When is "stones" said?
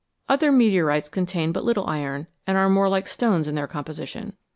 3.07-3.47